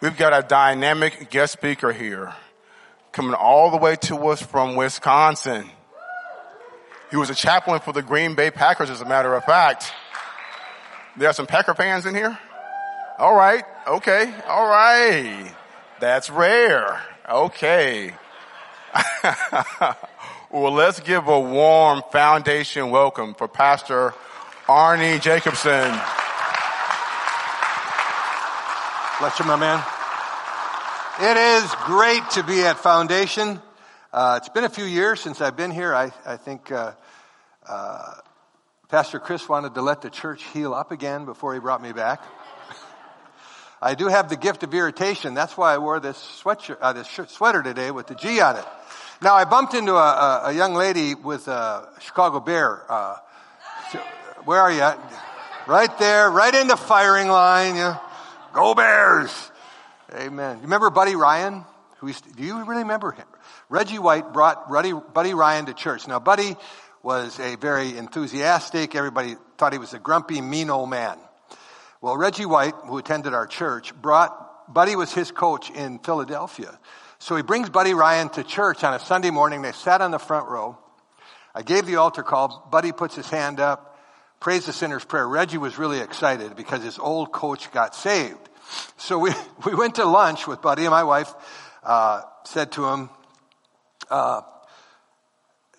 [0.00, 2.32] We've got a dynamic guest speaker here
[3.12, 5.68] coming all the way to us from Wisconsin.
[7.10, 9.92] He was a chaplain for the Green Bay Packers, as a matter of fact.
[11.18, 12.38] There are some Packer fans in here?
[13.18, 13.62] All right.
[13.86, 14.32] Okay.
[14.48, 15.54] All right.
[16.00, 17.02] That's rare.
[17.28, 18.14] Okay.
[20.50, 24.14] well, let's give a warm foundation welcome for Pastor
[24.66, 25.92] Arnie Jacobson.
[29.20, 29.84] Bless you, my man.
[31.20, 33.60] It is great to be at Foundation.
[34.14, 35.94] Uh, it's been a few years since I've been here.
[35.94, 36.92] I, I think uh,
[37.68, 38.14] uh,
[38.88, 42.22] Pastor Chris wanted to let the church heal up again before he brought me back.
[43.82, 45.34] I do have the gift of irritation.
[45.34, 48.64] That's why I wore this sweatshirt, uh, this sweater today with the G on it.
[49.20, 52.90] Now I bumped into a, a, a young lady with a Chicago Bear.
[52.90, 53.16] Uh,
[54.46, 54.90] where are you?
[55.66, 57.74] Right there, right in the firing line.
[57.74, 57.98] Yeah.
[58.52, 59.50] Go Bears!
[60.12, 60.56] Amen.
[60.56, 61.64] You remember Buddy Ryan?
[61.98, 63.26] Who to, do you really remember him?
[63.68, 66.08] Reggie White brought Buddy, Buddy Ryan to church.
[66.08, 66.56] Now Buddy
[67.02, 68.94] was a very enthusiastic.
[68.94, 71.18] Everybody thought he was a grumpy, mean old man.
[72.00, 76.78] Well, Reggie White, who attended our church, brought Buddy was his coach in Philadelphia.
[77.18, 79.62] So he brings Buddy Ryan to church on a Sunday morning.
[79.62, 80.78] They sat on the front row.
[81.54, 82.66] I gave the altar call.
[82.70, 83.98] Buddy puts his hand up,
[84.40, 85.28] prays the sinner's prayer.
[85.28, 88.48] Reggie was really excited because his old coach got saved.
[88.96, 89.32] So we,
[89.66, 91.32] we went to lunch with Buddy and my wife,
[91.82, 93.10] uh, said to him,
[94.10, 94.42] uh,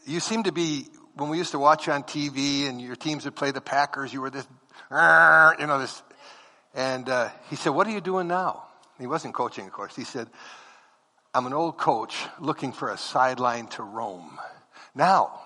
[0.05, 3.35] you seem to be, when we used to watch on TV and your teams would
[3.35, 4.47] play the Packers, you were this,
[4.89, 6.01] you know, this,
[6.73, 8.63] and, uh, he said, what are you doing now?
[8.99, 9.95] He wasn't coaching, of course.
[9.95, 10.27] He said,
[11.33, 14.39] I'm an old coach looking for a sideline to roam.
[14.93, 15.41] Now,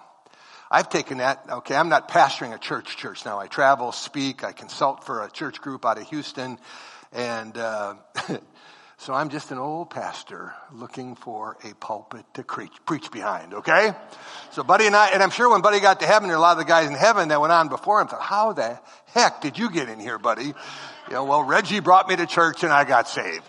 [0.69, 3.39] I've taken that, okay, I'm not pastoring a church church now.
[3.39, 6.57] I travel, speak, I consult for a church group out of Houston,
[7.16, 7.95] and uh,
[8.97, 13.94] so I'm just an old pastor looking for a pulpit to preach, preach behind, okay?
[14.52, 16.45] So Buddy and I, and I'm sure when Buddy got to heaven, there were a
[16.45, 18.77] lot of the guys in heaven that went on before him thought, how the
[19.08, 20.48] heck did you get in here, buddy?
[20.48, 20.53] You
[21.14, 23.45] know, well, Reggie brought me to church and I got saved.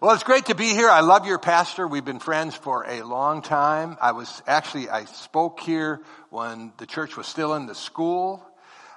[0.00, 0.88] Well, it's great to be here.
[0.88, 1.86] I love your pastor.
[1.86, 3.98] We've been friends for a long time.
[4.00, 8.42] I was actually, I spoke here when the church was still in the school.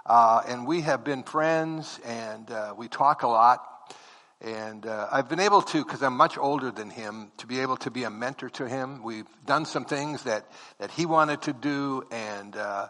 [0.06, 3.64] Uh, and we have been friends and uh, we talk a lot.
[4.42, 7.76] And uh, I've been able to, because I'm much older than him, to be able
[7.78, 9.04] to be a mentor to him.
[9.04, 10.46] We've done some things that,
[10.80, 12.04] that he wanted to do.
[12.10, 12.88] And, uh,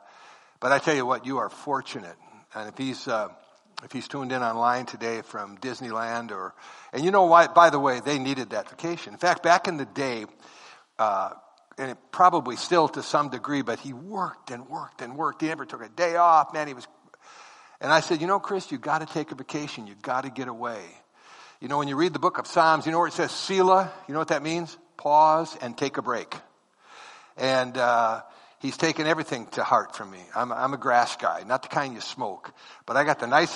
[0.60, 2.16] but I tell you what, you are fortunate.
[2.54, 3.30] And if he's, uh,
[3.84, 6.54] if he's tuned in online today from Disneyland or,
[6.94, 9.14] and you know why, by the way, they needed that vacation.
[9.14, 10.26] In fact, back in the day,
[11.00, 11.32] uh,
[11.80, 15.42] and probably still to some degree, but he worked and worked and worked.
[15.42, 16.68] He never took a day off, man.
[16.68, 16.86] He was,
[17.80, 19.88] and I said, you know, Chris, you got to take a vacation.
[19.88, 20.84] You got to get away.
[21.62, 23.92] You know, when you read the book of Psalms, you know where it says Selah?
[24.08, 24.78] You know what that means?
[24.96, 26.34] Pause and take a break.
[27.36, 28.22] And, uh,
[28.60, 30.20] he's taken everything to heart from me.
[30.34, 32.54] I'm, I'm a grass guy, not the kind you smoke,
[32.86, 33.54] but I got the nice,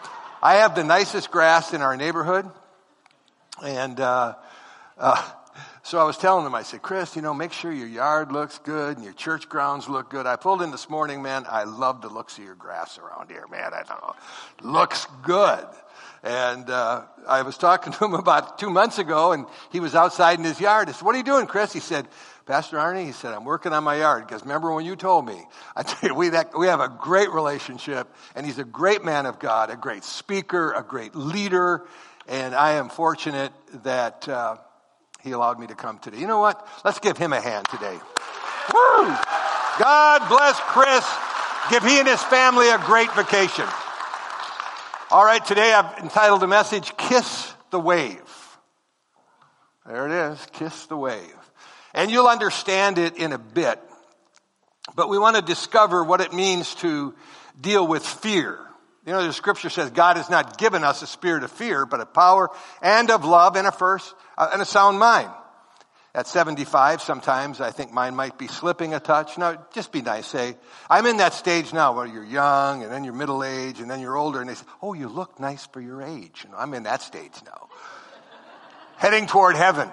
[0.42, 2.44] I have the nicest grass in our neighborhood.
[3.64, 4.34] And, uh,
[4.98, 5.30] uh,
[5.82, 8.58] so I was telling him, I said, Chris, you know, make sure your yard looks
[8.58, 10.26] good and your church grounds look good.
[10.26, 11.46] I pulled in this morning, man.
[11.48, 13.72] I love the looks of your grass around here, man.
[13.72, 14.14] I don't know.
[14.60, 15.64] Looks good.
[16.26, 20.38] And uh, I was talking to him about two months ago, and he was outside
[20.40, 20.88] in his yard.
[20.88, 22.08] I said, "What are you doing, Chris?" He said,
[22.46, 25.36] Pastor Arnie, he said, I'm working on my yard because remember when you told me?
[25.74, 28.06] I tell you, we, that, we have a great relationship
[28.36, 31.88] and he's a great man of God, a great speaker, a great leader.
[32.28, 33.50] And I am fortunate
[33.82, 34.58] that uh,
[35.24, 36.20] he allowed me to come today.
[36.20, 36.64] You know what?
[36.84, 37.98] Let's give him a hand today.
[38.72, 39.16] Woo!
[39.80, 41.04] God bless Chris.
[41.68, 43.66] Give he and his family a great vacation.
[45.08, 48.20] All right, today I've entitled the message, Kiss the Wave.
[49.86, 51.32] There it is, Kiss the Wave.
[51.94, 53.80] And you'll understand it in a bit.
[54.96, 57.14] But we want to discover what it means to
[57.60, 58.58] deal with fear.
[59.06, 62.00] You know, the scripture says God has not given us a spirit of fear, but
[62.00, 62.50] of power
[62.82, 65.30] and of love and a first, uh, and a sound mind.
[66.16, 69.36] At 75, sometimes I think mine might be slipping a touch.
[69.36, 70.26] No, just be nice.
[70.26, 70.56] Say,
[70.88, 74.00] I'm in that stage now where you're young and then you're middle age and then
[74.00, 76.40] you're older and they say, oh, you look nice for your age.
[76.42, 77.68] You know, I'm in that stage now.
[78.96, 79.90] Heading toward heaven.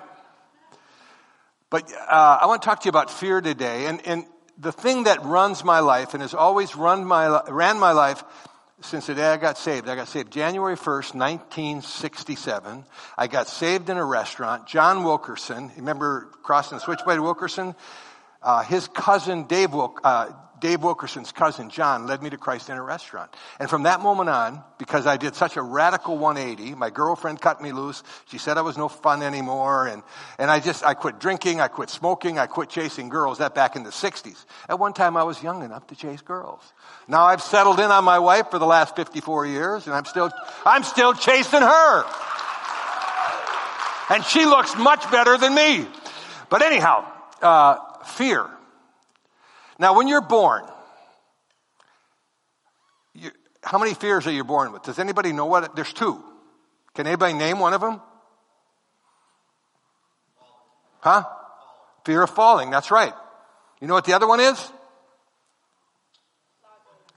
[1.69, 3.87] But uh, I want to talk to you about fear today.
[3.87, 4.23] And, and
[4.57, 8.23] the thing that runs my life and has always run my, ran my life
[8.83, 9.87] since the day I got saved.
[9.87, 12.83] I got saved January 1st, 1967.
[13.17, 14.67] I got saved in a restaurant.
[14.67, 17.75] John Wilkerson, remember Cross and the Switchblade Wilkerson?
[18.41, 20.31] Uh, his cousin Dave, Wilk, uh,
[20.63, 23.35] Dave Wilkerson's cousin, John, led me to Christ in a restaurant.
[23.59, 27.61] And from that moment on, because I did such a radical 180, my girlfriend cut
[27.61, 28.01] me loose.
[28.29, 29.87] She said I was no fun anymore.
[29.87, 30.03] And,
[30.39, 33.39] and I just, I quit drinking, I quit smoking, I quit chasing girls.
[33.39, 34.45] That back in the 60s.
[34.69, 36.61] At one time I was young enough to chase girls.
[37.09, 40.31] Now I've settled in on my wife for the last 54 years and I'm still,
[40.65, 42.05] I'm still chasing her.
[44.11, 45.85] And she looks much better than me.
[46.49, 47.03] But anyhow,
[47.41, 48.49] uh, fear.
[49.83, 50.63] Now, when you're born,
[53.13, 53.31] you,
[53.61, 54.83] how many fears are you born with?
[54.83, 55.75] Does anybody know what?
[55.75, 56.23] There's two.
[56.95, 57.99] Can anybody name one of them?
[61.01, 61.25] Huh?
[62.05, 62.69] Fear of falling.
[62.69, 63.11] That's right.
[63.81, 64.71] You know what the other one is?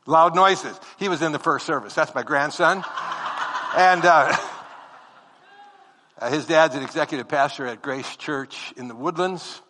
[0.05, 0.77] Loud noises.
[0.99, 1.95] He was in the first service.
[1.95, 2.83] That's my grandson.
[3.77, 4.37] and uh,
[6.31, 9.63] his dad's an executive pastor at Grace Church in the Woodlands.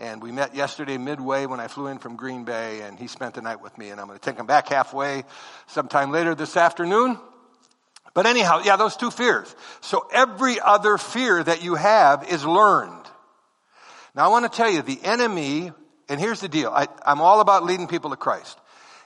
[0.00, 3.34] And we met yesterday midway when I flew in from Green Bay, and he spent
[3.34, 3.90] the night with me.
[3.90, 5.24] And I'm going to take him back halfway
[5.66, 7.18] sometime later this afternoon.
[8.14, 9.54] But anyhow, yeah, those two fears.
[9.80, 13.04] So every other fear that you have is learned.
[14.14, 15.72] Now I want to tell you, the enemy,
[16.08, 16.70] and here's the deal.
[16.70, 18.56] I, I'm all about leading people to Christ.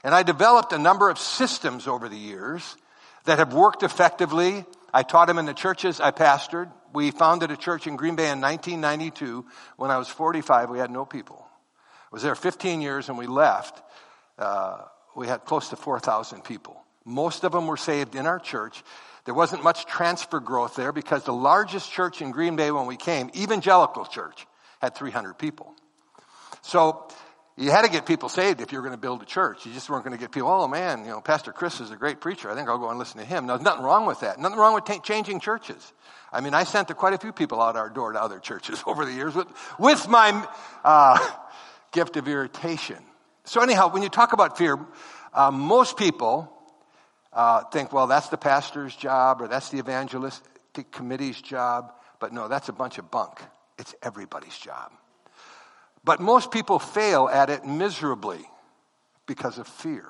[0.03, 2.75] And I developed a number of systems over the years
[3.25, 4.65] that have worked effectively.
[4.93, 6.71] I taught them in the churches I pastored.
[6.93, 9.45] We founded a church in Green Bay in 1992.
[9.77, 11.43] When I was 45, we had no people.
[11.45, 13.81] I was there 15 years and we left.
[14.37, 14.83] Uh,
[15.15, 16.79] we had close to 4,000 people.
[17.03, 18.83] Most of them were saved in our church.
[19.25, 22.97] There wasn't much transfer growth there because the largest church in Green Bay when we
[22.97, 24.45] came, Evangelical Church,
[24.79, 25.73] had 300 people.
[26.61, 27.07] So
[27.55, 29.65] you had to get people saved if you were going to build a church.
[29.65, 31.95] You just weren't going to get people, oh man, you know, Pastor Chris is a
[31.95, 32.49] great preacher.
[32.49, 33.45] I think I'll go and listen to him.
[33.45, 34.39] No, there's nothing wrong with that.
[34.39, 35.93] Nothing wrong with t- changing churches.
[36.33, 39.05] I mean, I sent quite a few people out our door to other churches over
[39.05, 39.47] the years with,
[39.77, 40.47] with my
[40.83, 41.19] uh,
[41.91, 42.97] gift of irritation.
[43.45, 44.79] So anyhow, when you talk about fear,
[45.33, 46.51] uh, most people
[47.31, 51.93] uh, think, well, that's the pastor's job or that's the evangelistic committee's job.
[52.19, 53.39] But no, that's a bunch of bunk.
[53.77, 54.91] It's everybody's job.
[56.03, 58.41] But most people fail at it miserably
[59.25, 60.05] because of fear.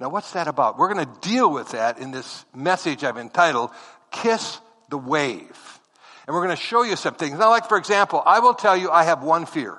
[0.00, 0.78] Now, what's that about?
[0.78, 3.70] We're going to deal with that in this message I've entitled
[4.10, 4.58] Kiss
[4.92, 5.80] the Wave.
[6.26, 7.38] And we're going to show you some things.
[7.38, 9.78] Now, like, for example, I will tell you I have one fear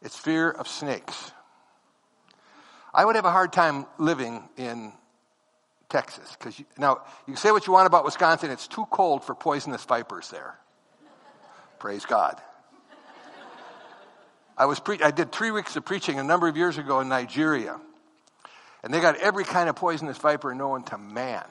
[0.00, 1.32] it's fear of snakes.
[2.92, 4.92] I would have a hard time living in
[5.88, 9.34] Texas because now you can say what you want about Wisconsin, it's too cold for
[9.34, 10.58] poisonous vipers there.
[11.78, 12.40] Praise God.
[14.56, 17.08] I was pre- I did three weeks of preaching a number of years ago in
[17.08, 17.80] Nigeria.
[18.84, 21.46] And they got every kind of poisonous viper known to man.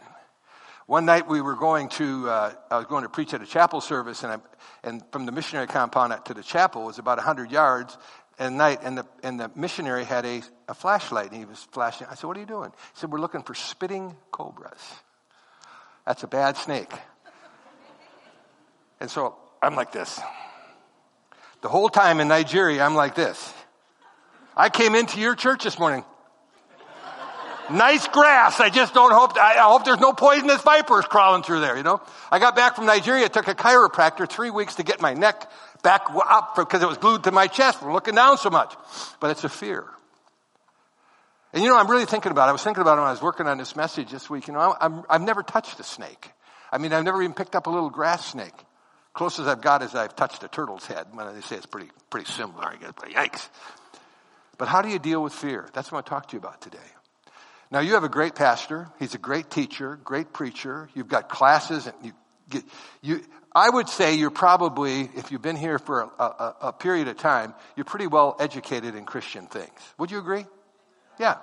[0.86, 3.80] One night we were going to, uh, I was going to preach at a chapel
[3.80, 4.38] service, and, I,
[4.84, 7.98] and from the missionary compound to the chapel was about 100 yards
[8.38, 12.08] at night, and the, and the missionary had a, a flashlight, and he was flashing.
[12.10, 12.72] I said, What are you doing?
[12.72, 14.82] He said, We're looking for spitting cobras.
[16.06, 16.92] That's a bad snake.
[19.00, 20.20] And so I'm like this.
[21.62, 23.54] The whole time in Nigeria, I'm like this.
[24.56, 26.04] I came into your church this morning.
[27.74, 28.60] Nice grass.
[28.60, 32.02] I just don't hope, I hope there's no poisonous vipers crawling through there, you know?
[32.32, 35.50] I got back from Nigeria, took a chiropractor three weeks to get my neck
[35.82, 38.76] back up because it was glued to my chest from looking down so much.
[39.20, 39.86] But it's a fear.
[41.52, 42.50] And you know, I'm really thinking about it.
[42.50, 44.48] I was thinking about it when I was working on this message this week.
[44.48, 46.32] You know, I'm, I've never touched a snake.
[46.72, 48.54] I mean, I've never even picked up a little grass snake.
[49.14, 51.08] Closest I've got is I've touched a turtle's head.
[51.16, 53.48] Well, they say it's pretty, pretty similar, I guess, but yikes.
[54.60, 55.68] But how do you deal with fear?
[55.74, 56.78] That's what I want to talk to you about today.
[57.74, 58.88] Now, you have a great pastor.
[59.00, 60.90] He's a great teacher, great preacher.
[60.94, 62.12] You've got classes and you
[62.48, 62.64] get,
[63.02, 67.08] you, I would say you're probably, if you've been here for a, a, a period
[67.08, 69.72] of time, you're pretty well educated in Christian things.
[69.98, 70.46] Would you agree?
[71.20, 71.38] Yeah.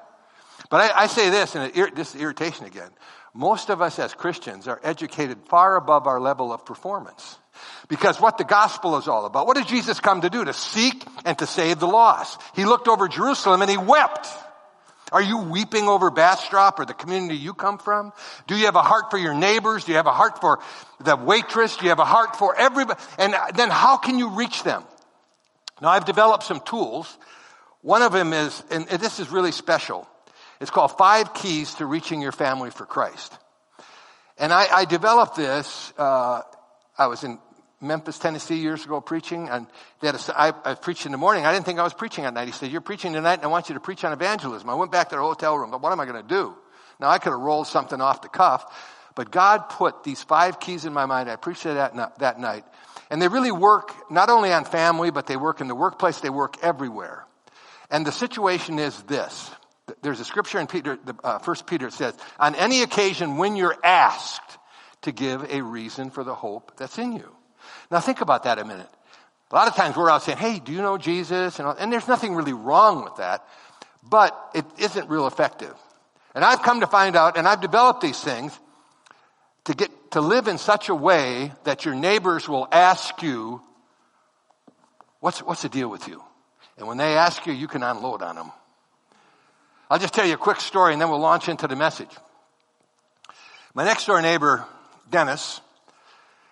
[0.70, 2.90] But I, I say this, and it, this is irritation again.
[3.34, 7.38] Most of us as Christians are educated far above our level of performance.
[7.88, 9.49] Because what the gospel is all about.
[9.49, 10.44] What did Jesus come to do?
[10.44, 12.40] To seek and to save the lost.
[12.54, 14.28] He looked over Jerusalem and he wept.
[15.12, 18.12] Are you weeping over Bastrop or the community you come from?
[18.47, 19.85] Do you have a heart for your neighbors?
[19.85, 20.61] Do you have a heart for
[21.00, 21.76] the waitress?
[21.76, 23.00] Do you have a heart for everybody?
[23.19, 24.85] And then how can you reach them?
[25.81, 27.19] Now I've developed some tools.
[27.83, 30.07] One of them is, and this is really special.
[30.61, 33.37] It's called Five Keys to Reaching Your Family for Christ.
[34.37, 36.43] And I, I developed this, uh,
[36.99, 37.38] I was in
[37.80, 39.66] Memphis, Tennessee years ago preaching, and
[40.00, 41.46] they had a, I, I preached in the morning.
[41.46, 42.46] I didn't think I was preaching at night.
[42.46, 44.92] He said, "You're preaching tonight, and I want you to preach on evangelism." I went
[44.92, 46.54] back to the hotel room, but what am I going to do?
[46.99, 48.64] Now I could have rolled something off the cuff,
[49.14, 51.30] but God put these five keys in my mind.
[51.30, 52.64] I preached that, that night,
[53.10, 56.20] and they really work not only on family, but they work in the workplace.
[56.20, 57.25] They work everywhere.
[57.90, 59.50] And the situation is this.
[60.02, 64.58] There's a scripture in Peter, uh, First Peter says, on any occasion when you're asked
[65.02, 67.34] to give a reason for the hope that's in you.
[67.90, 68.88] Now think about that a minute.
[69.50, 71.59] A lot of times we're out saying, hey, do you know Jesus?
[71.59, 73.44] And, and there's nothing really wrong with that,
[74.02, 75.75] but it isn't real effective.
[76.35, 78.56] And I've come to find out, and I've developed these things
[79.64, 83.61] to get to live in such a way that your neighbors will ask you,
[85.18, 86.23] what's, what's the deal with you?
[86.78, 88.52] And when they ask you, you can unload on them.
[89.90, 92.11] I'll just tell you a quick story and then we'll launch into the message.
[93.75, 94.64] My next door neighbor,
[95.11, 95.61] Dennis,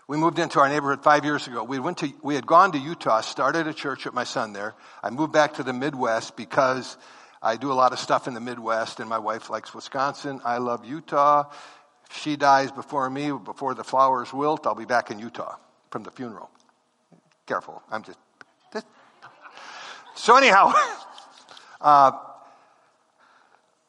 [0.08, 1.62] we moved into our neighborhood five years ago.
[1.62, 4.74] We went to, we had gone to Utah, started a church with my son there.
[5.02, 6.96] I moved back to the Midwest because
[7.42, 10.40] I do a lot of stuff in the Midwest and my wife likes Wisconsin.
[10.46, 11.50] I love Utah.
[12.10, 15.56] If she dies before me, before the flowers wilt, I'll be back in Utah
[15.90, 16.48] from the funeral.
[17.44, 17.82] Careful.
[17.90, 18.18] I'm just,
[18.72, 18.86] just.
[20.14, 20.72] so anyhow,
[21.82, 22.12] uh,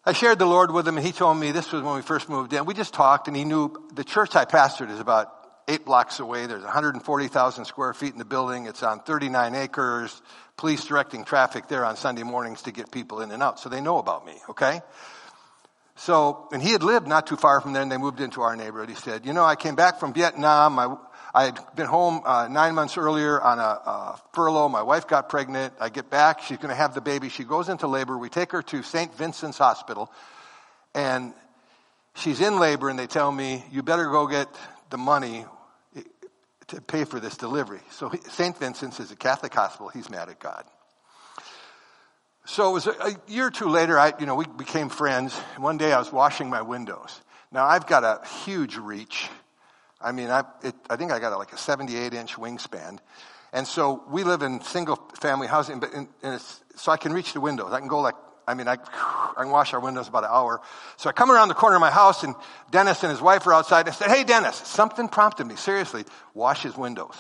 [0.06, 2.28] I shared the Lord with him and he told me this was when we first
[2.28, 2.66] moved in.
[2.66, 5.39] We just talked and he knew the church I pastored is about
[5.70, 6.48] eight blocks away.
[6.48, 8.66] There's 140,000 square feet in the building.
[8.66, 10.22] It's on 39 acres.
[10.58, 13.60] Police directing traffic there on Sunday mornings to get people in and out.
[13.60, 14.82] So they know about me, okay?
[15.96, 18.56] So, and he had lived not too far from there and they moved into our
[18.56, 18.90] neighborhood.
[18.90, 20.80] He said, you know, I came back from Vietnam.
[20.80, 20.96] I,
[21.34, 24.70] I had been home uh, nine months earlier on a, a, furlough.
[24.70, 25.74] My wife got pregnant.
[25.80, 26.42] I get back.
[26.42, 27.30] She's going to have the baby.
[27.30, 28.18] She goes into labor.
[28.18, 29.14] We take her to St.
[29.16, 30.12] Vincent's Hospital
[30.96, 31.34] and
[32.16, 34.48] she's in labor and they tell me, you better go get
[34.90, 35.46] the money
[36.70, 37.82] to pay for this delivery.
[37.92, 38.58] So St.
[38.58, 39.90] Vincent's is a Catholic hospital.
[39.90, 40.64] He's mad at God.
[42.46, 45.38] So it was a, a year or two later, I, you know, we became friends.
[45.58, 47.22] One day I was washing my windows.
[47.52, 49.30] Now I've got a huge reach.
[50.02, 53.00] I mean, I, it, I think I got a, like a 78 inch wingspan.
[53.52, 56.40] And so we live in single family housing, but in, in
[56.76, 57.72] so I can reach the windows.
[57.74, 58.16] I can go like
[58.50, 60.60] I mean, I, I can wash our windows about an hour.
[60.98, 62.34] So I come around the corner of my house and
[62.72, 63.88] Dennis and his wife are outside.
[63.88, 65.56] I said, Hey, Dennis, something prompted me.
[65.56, 66.04] Seriously,
[66.34, 67.14] wash his windows.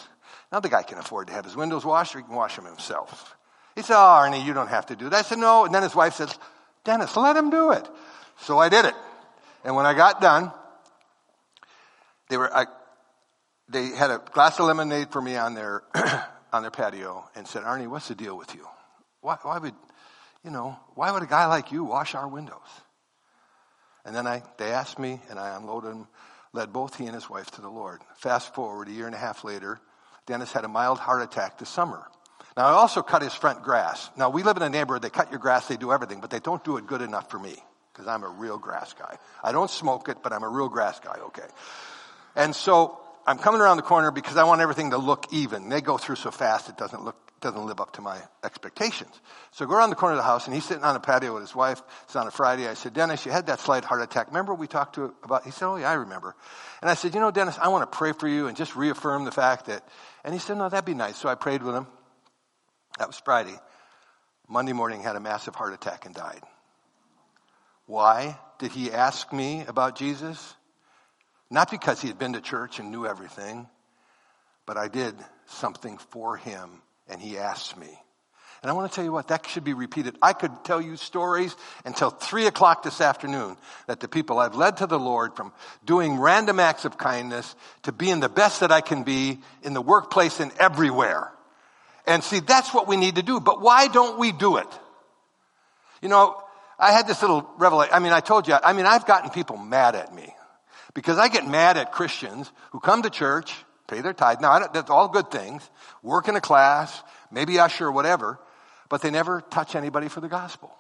[0.52, 2.66] Now the guy can afford to have his windows washed or he can wash them
[2.66, 3.36] himself.
[3.76, 5.18] He said, Oh, Arnie, you don't have to do that.
[5.18, 5.66] I said, No.
[5.66, 6.36] And then his wife says,
[6.84, 7.88] Dennis, let him do it.
[8.42, 8.96] So I did it.
[9.64, 10.52] And when I got done,
[12.30, 12.66] they were, I,
[13.68, 15.84] they had a glass of lemonade for me on their,
[16.52, 18.66] on their patio and said, Arnie, what's the deal with you?
[19.22, 19.76] Why, why would,
[20.44, 22.58] you know, why would a guy like you wash our windows?
[24.06, 26.08] And then I, they asked me, and I unloaded him,
[26.54, 28.02] led both he and his wife to the Lord.
[28.18, 29.80] Fast forward a year and a half later,
[30.26, 32.08] Dennis had a mild heart attack this summer.
[32.58, 34.10] Now, I also cut his front grass.
[34.18, 36.40] Now, we live in a neighborhood, they cut your grass, they do everything, but they
[36.40, 37.56] don't do it good enough for me,
[37.92, 39.18] because I'm a real grass guy.
[39.44, 41.48] I don't smoke it, but I'm a real grass guy, okay?
[42.36, 45.70] And so, I'm coming around the corner because I want everything to look even.
[45.70, 49.14] They go through so fast it doesn't look doesn't live up to my expectations.
[49.52, 51.36] So I go around the corner of the house and he's sitting on a patio
[51.36, 51.80] with his wife.
[52.06, 52.68] It's on a Friday.
[52.68, 54.30] I said, Dennis, you had that slight heart attack.
[54.30, 56.36] Remember we talked to about, he said, oh yeah, I remember.
[56.82, 59.24] And I said, you know, Dennis, I want to pray for you and just reaffirm
[59.26, 59.88] the fact that,
[60.26, 61.16] and he said, no, that'd be nice.
[61.16, 61.88] So I prayed with him.
[62.98, 63.56] That was Friday.
[64.50, 66.42] Monday morning had a massive heart attack and died.
[67.86, 70.56] Why did he ask me about Jesus?
[71.52, 73.68] Not because he had been to church and knew everything,
[74.66, 75.16] but I did
[75.48, 77.90] something for him and he asked me.
[78.62, 80.18] And I want to tell you what, that should be repeated.
[80.22, 83.56] I could tell you stories until three o'clock this afternoon
[83.88, 85.54] that the people I've led to the Lord from
[85.86, 89.82] doing random acts of kindness to being the best that I can be in the
[89.82, 91.32] workplace and everywhere.
[92.06, 93.40] And see, that's what we need to do.
[93.40, 94.68] But why don't we do it?
[96.02, 96.42] You know,
[96.78, 97.94] I had this little revelation.
[97.94, 100.34] I mean, I told you, I mean, I've gotten people mad at me
[100.94, 103.54] because I get mad at Christians who come to church
[103.90, 104.40] pay their tithe.
[104.40, 105.68] Now, that's all good things.
[106.04, 108.40] Work in a class, maybe usher or whatever,
[108.88, 110.72] but they never touch anybody for the gospel.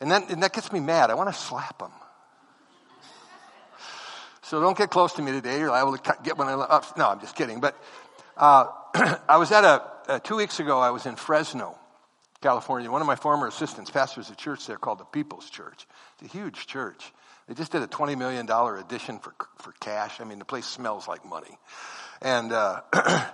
[0.00, 1.10] And, then, and that gets me mad.
[1.10, 1.92] I want to slap them.
[4.42, 5.60] So don't get close to me today.
[5.60, 6.48] You're liable to get one.
[6.48, 6.96] Up.
[6.98, 7.60] No, I'm just kidding.
[7.60, 7.80] But
[8.36, 8.66] uh,
[9.28, 11.78] I was at a, uh, two weeks ago, I was in Fresno,
[12.40, 12.90] California.
[12.90, 15.86] One of my former assistants pastors a church there called the People's Church.
[16.18, 17.12] It's a huge church.
[17.48, 20.20] They just did a $20 million addition for, for cash.
[20.20, 21.58] I mean, the place smells like money.
[22.22, 22.80] And, uh,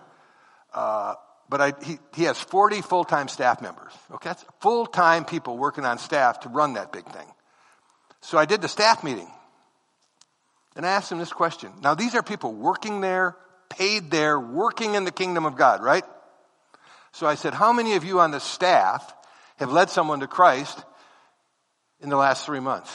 [0.74, 1.14] uh,
[1.48, 3.92] but I, he, he has 40 full-time staff members.
[4.10, 7.26] Okay, that's full-time people working on staff to run that big thing.
[8.22, 9.28] So I did the staff meeting.
[10.74, 11.70] And I asked him this question.
[11.82, 13.36] Now, these are people working there,
[13.70, 16.04] paid there, working in the kingdom of God, right?
[17.16, 19.14] So I said, how many of you on the staff
[19.56, 20.78] have led someone to Christ
[22.00, 22.94] in the last three months?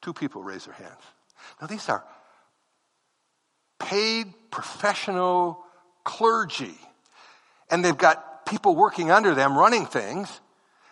[0.00, 1.02] Two people raise their hands.
[1.60, 2.02] Now, these are
[3.78, 5.62] paid professional
[6.04, 6.74] clergy,
[7.70, 10.40] and they've got people working under them running things.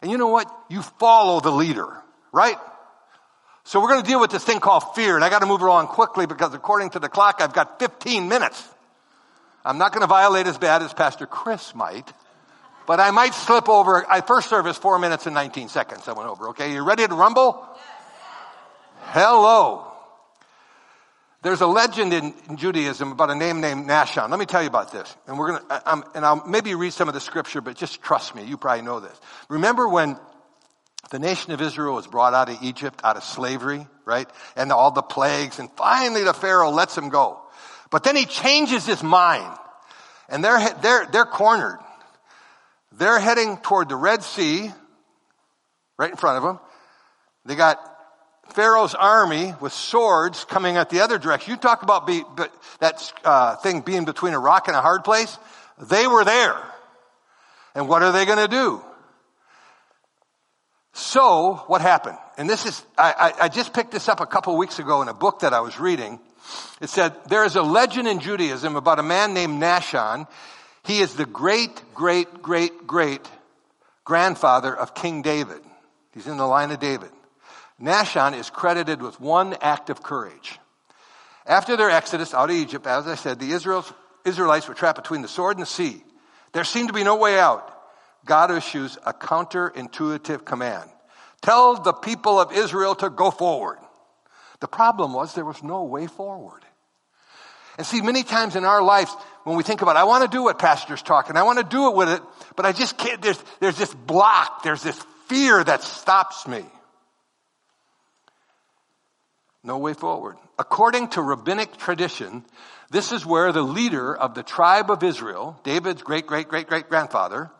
[0.02, 0.54] And you know what?
[0.68, 2.58] You follow the leader, right?
[3.64, 5.16] So we're going to deal with this thing called fear.
[5.16, 8.28] And I got to move along quickly because according to the clock, I've got 15
[8.28, 8.62] minutes.
[9.64, 12.12] I'm not going to violate as bad as Pastor Chris might,
[12.88, 14.11] but I might slip over.
[14.11, 16.09] I first service four minutes and 19 seconds.
[16.09, 16.49] I went over.
[16.49, 16.73] Okay.
[16.73, 17.62] You ready to rumble?
[17.75, 17.85] Yes.
[19.09, 19.92] Hello.
[21.42, 24.30] There's a legend in, Judaism about a name named Nahshon.
[24.30, 25.14] Let me tell you about this.
[25.26, 28.35] And we're gonna, I, and I'll maybe read some of the scripture, but just trust
[28.35, 28.45] me.
[28.45, 29.21] You probably know this.
[29.50, 30.16] Remember when
[31.11, 34.30] the nation of Israel was brought out of Egypt, out of slavery, right?
[34.57, 37.38] And all the plagues, and finally the Pharaoh lets them go.
[37.90, 39.54] But then he changes his mind.
[40.30, 41.80] And they're, they're, they're cornered.
[42.98, 44.72] They're heading toward the Red Sea,
[45.98, 46.58] right in front of them.
[47.44, 47.78] They got
[48.50, 51.52] Pharaoh's army with swords coming at the other direction.
[51.52, 52.24] You talk about be,
[52.80, 55.38] that uh, thing being between a rock and a hard place.
[55.80, 56.60] They were there.
[57.74, 58.82] And what are they going to do?
[60.92, 62.18] So, what happened?
[62.36, 65.08] And this is, I, I, I just picked this up a couple weeks ago in
[65.08, 66.18] a book that I was reading.
[66.80, 70.26] It said, there is a legend in Judaism about a man named Nahshon.
[70.85, 73.28] He is the great, great, great, great
[74.04, 75.61] grandfather of King David.
[76.12, 77.11] He's in the line of David.
[77.80, 80.58] Nahshon is credited with one act of courage.
[81.47, 83.52] After their exodus out of Egypt, as I said, the
[84.25, 86.02] Israelites were trapped between the sword and the sea.
[86.52, 87.75] There seemed to be no way out.
[88.25, 90.88] God issues a counterintuitive command.
[91.40, 93.78] Tell the people of Israel to go forward.
[94.61, 96.62] The problem was there was no way forward.
[97.76, 99.14] And see, many times in our lives,
[99.48, 101.88] when we think about, I want to do what pastor's talking, I want to do
[101.88, 102.22] it with it,
[102.54, 106.62] but I just can't, there's, there's this block, there's this fear that stops me.
[109.64, 110.36] No way forward.
[110.58, 112.44] According to rabbinic tradition,
[112.90, 116.90] this is where the leader of the tribe of Israel, David's great, great, great, great
[116.90, 117.50] grandfather,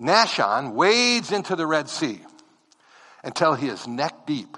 [0.00, 2.18] Nahshon, wades into the Red Sea
[3.22, 4.56] until he is neck deep,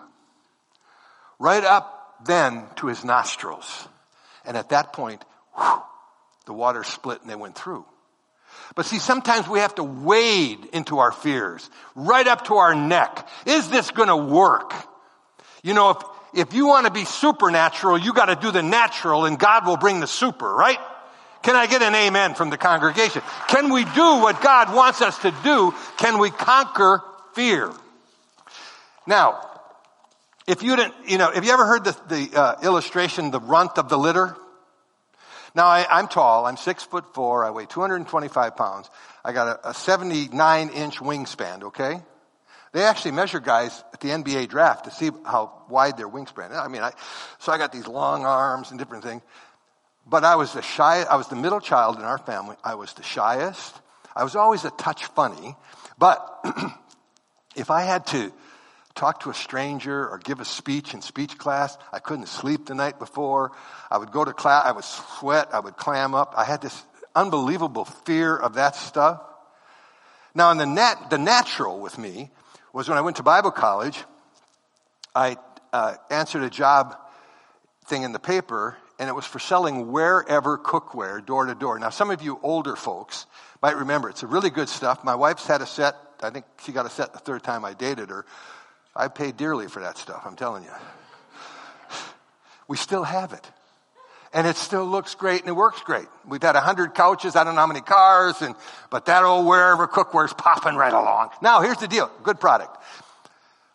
[1.41, 3.89] right up then to his nostrils.
[4.45, 5.25] And at that point,
[5.57, 5.83] whew,
[6.49, 7.85] the water split and they went through.
[8.75, 13.29] But see, sometimes we have to wade into our fears, right up to our neck.
[13.47, 14.75] Is this gonna work?
[15.63, 15.99] You know, if,
[16.35, 19.77] if you want to be supernatural, you got to do the natural and God will
[19.77, 20.79] bring the super, right?
[21.43, 23.23] Can I get an amen from the congregation?
[23.49, 25.75] Can we do what God wants us to do?
[25.97, 27.03] Can we conquer
[27.35, 27.73] fear?
[29.07, 29.45] Now,
[30.47, 33.79] if you didn't, you know, have you ever heard the, the uh, illustration, the runt
[33.79, 34.37] of the litter?
[35.55, 36.47] Now, I, am tall.
[36.47, 37.45] I'm six foot four.
[37.45, 38.91] I weigh 225 pounds.
[39.25, 42.01] I got a, a 79 inch wingspan, okay?
[42.73, 46.57] They actually measure guys at the NBA draft to see how wide their wingspan is.
[46.57, 46.93] I mean, I,
[47.39, 49.23] so I got these long arms and different things.
[50.07, 52.57] But I was the shy, I was the middle child in our family.
[52.65, 53.75] I was the shyest.
[54.15, 55.55] I was always a touch funny.
[55.99, 56.45] But
[57.57, 58.33] if I had to
[58.99, 62.75] talk to a stranger or give a speech in speech class, I couldn't sleep the
[62.75, 63.53] night before.
[63.91, 66.35] I would go to class, I would sweat, I would clam up.
[66.37, 66.83] I had this
[67.15, 69.23] unbelievable fear of that stuff.
[70.35, 72.31] Now, in the net, the natural with me
[72.73, 74.05] was when I went to Bible college,
[75.15, 75.37] I
[75.73, 76.97] uh, answered a job
[77.87, 81.79] thing in the paper, and it was for selling Wear-Ever cookware door to door.
[81.79, 83.27] Now, some of you older folks
[83.63, 85.03] might remember it's a really good stuff.
[85.03, 85.95] My wife's had a set.
[86.23, 88.27] I think she got a set the third time I dated her.
[88.99, 90.73] I paid dearly for that stuff, I'm telling you.
[92.67, 93.47] We still have it.
[94.35, 96.07] And it still looks great and it works great.
[96.27, 98.55] We've had a hundred couches, I don't know how many cars, and,
[98.91, 101.31] but that old Wear-Ever cookware's popping right along.
[101.41, 102.11] Now, here's the deal.
[102.25, 102.77] Good product.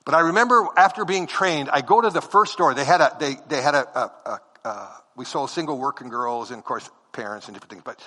[0.05, 2.73] But I remember after being trained, I go to the first store.
[2.73, 6.51] They had a, they, they had a, a, a, a we sold single working girls
[6.51, 7.83] and of course parents and different things.
[7.86, 8.03] But,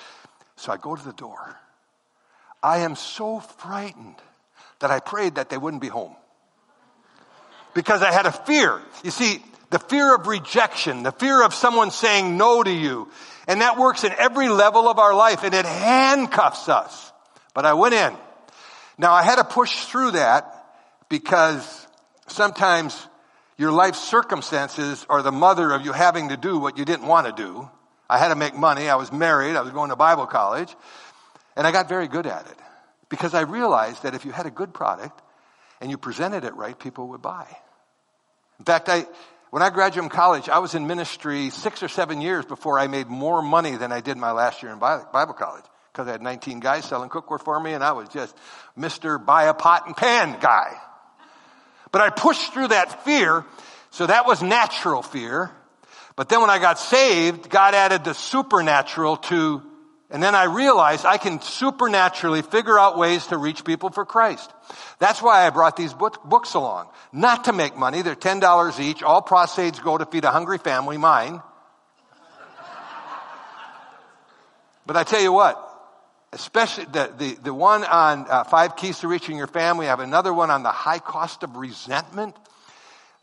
[0.56, 1.56] so I go to the door.
[2.62, 4.16] I am so frightened
[4.80, 6.14] that I prayed that they wouldn't be home.
[7.76, 8.80] Because I had a fear.
[9.04, 13.08] You see, the fear of rejection, the fear of someone saying no to you.
[13.46, 17.12] And that works in every level of our life and it handcuffs us.
[17.52, 18.16] But I went in.
[18.96, 20.66] Now I had to push through that
[21.10, 21.86] because
[22.28, 23.06] sometimes
[23.58, 27.26] your life circumstances are the mother of you having to do what you didn't want
[27.26, 27.68] to do.
[28.08, 28.88] I had to make money.
[28.88, 29.54] I was married.
[29.54, 30.74] I was going to Bible college.
[31.56, 32.56] And I got very good at it
[33.10, 35.20] because I realized that if you had a good product
[35.82, 37.46] and you presented it right, people would buy.
[38.58, 39.06] In fact, I,
[39.50, 42.86] when I graduated from college, I was in ministry six or seven years before I
[42.86, 45.64] made more money than I did my last year in Bible college.
[45.92, 48.36] Because I had 19 guys selling cookware for me and I was just
[48.78, 49.24] Mr.
[49.24, 50.74] Buy a pot and pan guy.
[51.90, 53.46] But I pushed through that fear.
[53.90, 55.50] So that was natural fear.
[56.16, 59.62] But then when I got saved, God added the supernatural to
[60.08, 64.52] And then I realized I can supernaturally figure out ways to reach people for Christ.
[65.00, 66.88] That's why I brought these book, books along.
[67.12, 68.02] Not to make money.
[68.02, 69.02] They're $10 each.
[69.02, 71.42] All proceeds go to feed a hungry family, mine.
[74.86, 75.60] but I tell you what,
[76.32, 79.86] especially the, the, the one on uh, five keys to reaching your family.
[79.86, 82.36] I have another one on the high cost of resentment.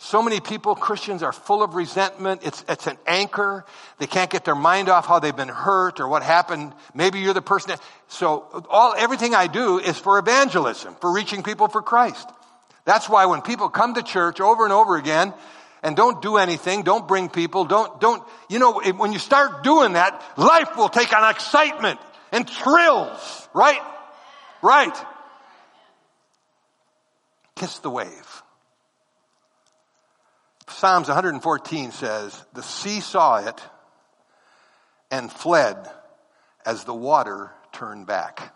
[0.03, 2.41] So many people, Christians, are full of resentment.
[2.43, 3.63] It's, it's an anchor.
[3.99, 6.73] They can't get their mind off how they've been hurt or what happened.
[6.93, 11.41] Maybe you're the person that, so all, everything I do is for evangelism, for reaching
[11.41, 12.29] people for Christ.
[12.83, 15.33] That's why when people come to church over and over again
[15.81, 19.93] and don't do anything, don't bring people, don't, don't, you know, when you start doing
[19.93, 22.01] that, life will take on excitement
[22.33, 23.81] and thrills, right?
[24.61, 24.97] Right.
[27.55, 28.32] Kiss the wave.
[30.83, 33.61] Psalms 114 says, The sea saw it
[35.09, 35.77] and fled
[36.65, 38.53] as the water turned back.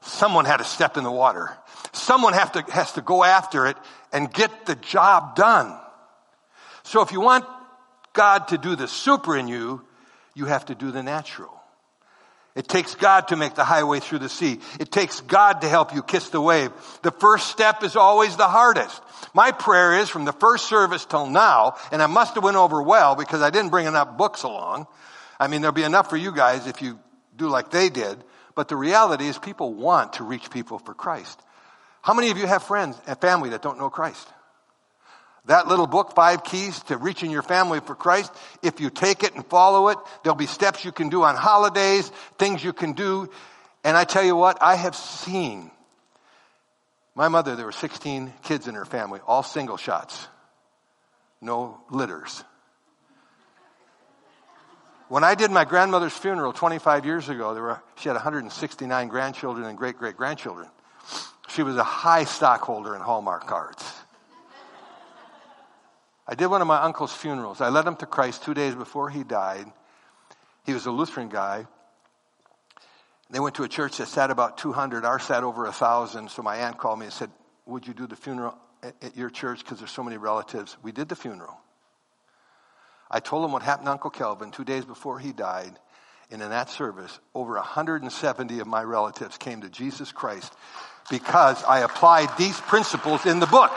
[0.00, 1.56] Someone had to step in the water.
[1.92, 3.76] Someone have to, has to go after it
[4.12, 5.78] and get the job done.
[6.82, 7.44] So if you want
[8.14, 9.86] God to do the super in you,
[10.34, 11.61] you have to do the natural.
[12.54, 14.60] It takes God to make the highway through the sea.
[14.78, 16.70] It takes God to help you kiss the wave.
[17.02, 19.00] The first step is always the hardest.
[19.32, 22.82] My prayer is from the first service till now, and I must have went over
[22.82, 24.86] well because I didn't bring enough books along.
[25.40, 26.98] I mean, there'll be enough for you guys if you
[27.36, 28.22] do like they did.
[28.54, 31.40] But the reality is people want to reach people for Christ.
[32.02, 34.28] How many of you have friends and family that don't know Christ?
[35.46, 39.34] That little book, Five Keys to Reaching Your Family for Christ, if you take it
[39.34, 43.28] and follow it, there'll be steps you can do on holidays, things you can do.
[43.82, 45.72] And I tell you what, I have seen
[47.14, 50.26] my mother, there were 16 kids in her family, all single shots,
[51.40, 52.42] no litters.
[55.08, 59.66] When I did my grandmother's funeral 25 years ago, there were, she had 169 grandchildren
[59.66, 60.68] and great great grandchildren.
[61.48, 63.84] She was a high stockholder in Hallmark cards.
[66.32, 67.60] I did one of my uncle's funerals.
[67.60, 69.66] I led him to Christ two days before he died.
[70.64, 71.66] He was a Lutheran guy.
[73.28, 75.04] They went to a church that sat about 200.
[75.04, 76.30] Ours sat over a 1,000.
[76.30, 77.30] So my aunt called me and said,
[77.66, 80.74] Would you do the funeral at, at your church because there's so many relatives?
[80.82, 81.60] We did the funeral.
[83.10, 85.78] I told him what happened to Uncle Kelvin two days before he died.
[86.30, 90.50] And in that service, over 170 of my relatives came to Jesus Christ
[91.10, 93.70] because I applied these principles in the book.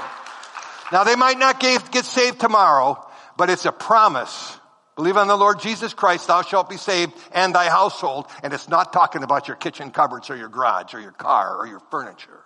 [0.92, 3.06] Now they might not get saved tomorrow,
[3.38, 4.60] but it's a promise.
[4.96, 8.28] Believe on the Lord Jesus Christ, thou shalt be saved and thy household.
[8.44, 11.68] And it's not talking about your kitchen cupboards or your garage or your car or
[11.68, 12.40] your furniture.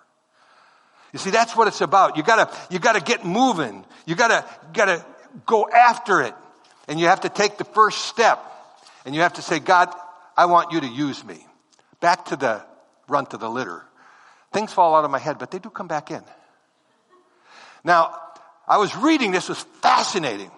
[1.12, 2.16] You see, that's what it's about.
[2.16, 3.84] You gotta, you gotta get moving.
[4.04, 5.04] You gotta, gotta
[5.46, 6.34] go after it.
[6.88, 8.44] And you have to take the first step.
[9.04, 9.94] And you have to say, God,
[10.36, 11.46] I want you to use me.
[12.00, 12.62] Back to the
[13.08, 13.84] runt of the litter.
[14.52, 16.22] Things fall out of my head, but they do come back in.
[17.84, 18.18] Now,
[18.70, 20.48] I was reading this, was fascinating.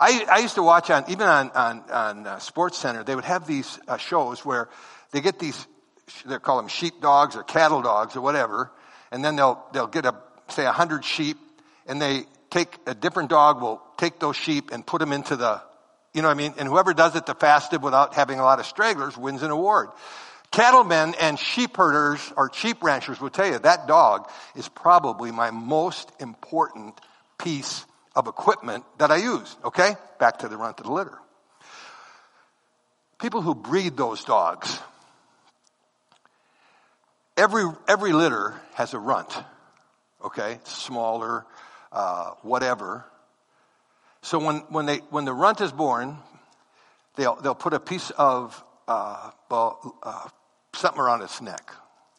[0.00, 3.24] I, I used to watch on, even on, on, on uh, Sports Center, they would
[3.24, 4.68] have these uh, shows where
[5.12, 5.64] they get these,
[6.26, 8.72] they call them sheep dogs or cattle dogs or whatever,
[9.12, 10.16] and then they'll, they'll get a,
[10.48, 11.36] say a hundred sheep,
[11.86, 15.62] and they take, a different dog will take those sheep and put them into the,
[16.14, 16.54] you know what I mean?
[16.58, 19.90] And whoever does it the fastest without having a lot of stragglers wins an award.
[20.50, 25.52] Cattlemen and sheep herders or sheep ranchers will tell you that dog is probably my
[25.52, 27.00] most important
[27.38, 29.56] piece of equipment that I use.
[29.64, 29.94] Okay?
[30.18, 31.18] Back to the runt of the litter.
[33.20, 34.78] People who breed those dogs,
[37.36, 39.32] every, every litter has a runt.
[40.24, 40.58] Okay?
[40.64, 41.44] Smaller,
[41.92, 43.04] uh, whatever.
[44.22, 46.18] So when, when they, when the runt is born,
[47.16, 50.28] they'll, they'll put a piece of, uh, well, uh,
[50.74, 51.72] something around its neck.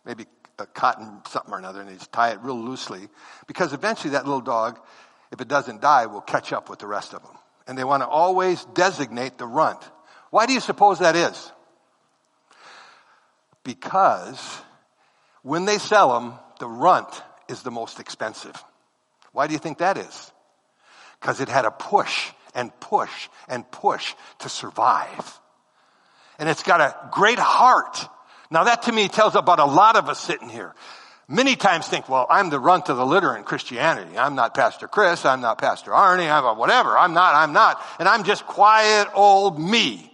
[0.06, 0.26] Maybe
[0.60, 3.08] a cotton something or another, and they just tie it real loosely.
[3.48, 4.80] Because eventually that little dog
[5.32, 7.38] if it doesn't die, we'll catch up with the rest of them.
[7.68, 9.80] And they want to always designate the runt.
[10.32, 11.52] Why do you suppose that is?
[13.64, 14.60] Because
[15.44, 18.64] when they sell them, the runt is the most expensive.
[19.32, 20.32] Why do you think that is?
[21.20, 25.40] Because it had to push and push and push to survive.
[26.40, 27.98] And it's got a great heart.
[28.50, 30.74] Now that to me tells about a lot of us sitting here
[31.30, 34.18] many times think, well, I'm the runt of the litter in Christianity.
[34.18, 35.24] I'm not Pastor Chris.
[35.24, 36.30] I'm not Pastor Arnie.
[36.30, 36.98] I'm a whatever.
[36.98, 37.82] I'm not, I'm not.
[38.00, 40.12] And I'm just quiet old me.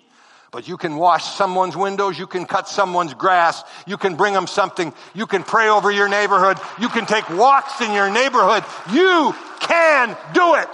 [0.51, 2.17] But you can wash someone's windows.
[2.17, 3.61] You can cut someone's grass.
[3.87, 4.93] You can bring them something.
[5.13, 6.57] You can pray over your neighborhood.
[6.79, 8.63] You can take walks in your neighborhood.
[8.93, 10.69] You can do it.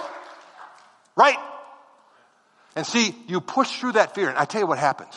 [1.16, 1.38] Right?
[2.76, 4.28] And see, you push through that fear.
[4.28, 5.14] And I tell you what happens.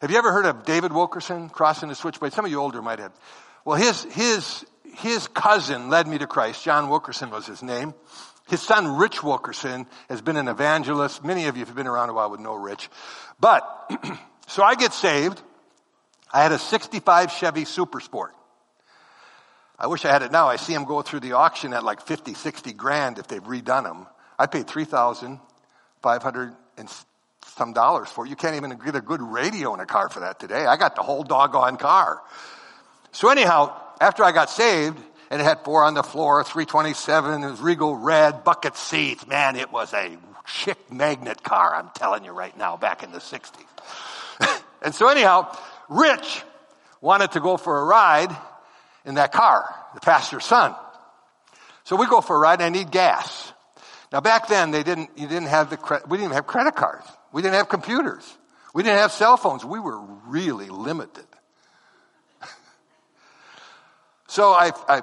[0.00, 2.34] Have you ever heard of David Wilkerson Cross and the Switchblade?
[2.34, 3.12] Some of you older might have.
[3.64, 4.64] Well, his, his,
[4.96, 6.62] his cousin led me to Christ.
[6.64, 7.94] John Wilkerson was his name.
[8.48, 11.24] His son, Rich Wilkerson, has been an evangelist.
[11.24, 12.90] Many of you, you've been around a while, would know Rich.
[13.40, 13.64] But,
[14.46, 15.40] so I get saved.
[16.32, 18.34] I had a 65 Chevy Super Sport.
[19.78, 20.48] I wish I had it now.
[20.48, 23.84] I see them go through the auction at like 50, 60 grand if they've redone
[23.84, 24.06] them.
[24.38, 26.88] I paid 3,500 and
[27.56, 28.28] some dollars for it.
[28.28, 30.66] You can't even get a good radio in a car for that today.
[30.66, 32.20] I got the whole doggone car.
[33.14, 34.98] So anyhow, after I got saved,
[35.30, 39.24] and it had four on the floor, 327, it was regal red, bucket seats.
[39.28, 43.20] Man, it was a chick magnet car, I'm telling you right now, back in the
[43.20, 44.62] 60s.
[44.82, 45.56] and so anyhow,
[45.88, 46.42] Rich
[47.00, 48.36] wanted to go for a ride
[49.04, 50.74] in that car, the pastor's son.
[51.84, 53.52] So we go for a ride and I need gas.
[54.10, 57.06] Now back then they didn't, you didn't have the, we didn't even have credit cards.
[57.32, 58.24] We didn't have computers.
[58.74, 59.64] We didn't have cell phones.
[59.64, 61.26] We were really limited.
[64.34, 65.02] So I, I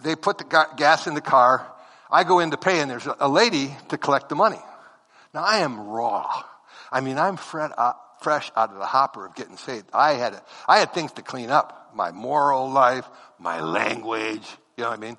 [0.00, 1.70] they put the gas in the car.
[2.10, 4.60] I go in to pay and there's a lady to collect the money.
[5.34, 6.42] Now I am raw.
[6.90, 9.90] I mean, I'm uh, fresh out of the hopper of getting saved.
[9.92, 11.90] I had, I had things to clean up.
[11.94, 13.06] My moral life,
[13.38, 15.18] my language, you know what I mean?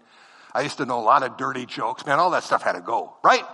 [0.53, 2.03] I used to know a lot of dirty jokes.
[2.05, 3.45] Man, all that stuff had to go, right?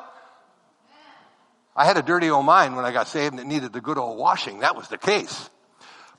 [1.76, 3.98] I had a dirty old mind when I got saved and it needed the good
[3.98, 4.60] old washing.
[4.60, 5.50] That was the case.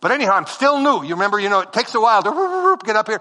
[0.01, 1.03] But anyhow, I'm still new.
[1.03, 3.20] You remember, you know, it takes a while to get up here.